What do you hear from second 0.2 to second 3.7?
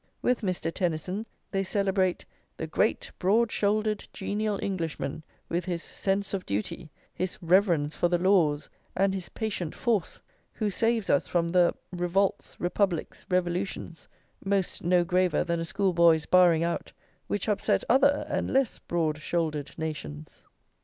With Mr. Tennyson, they celebrate "the great broad